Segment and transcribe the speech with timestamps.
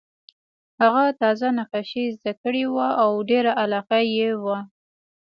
[0.81, 4.59] هغه تازه نقاشي زده کړې وه او ډېره علاقه یې وه